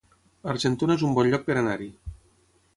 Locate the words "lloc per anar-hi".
1.33-1.93